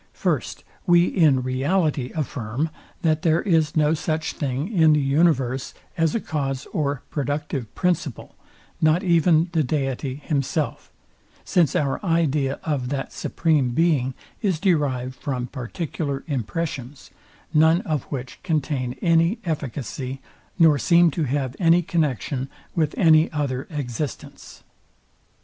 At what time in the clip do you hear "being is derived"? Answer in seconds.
13.75-15.13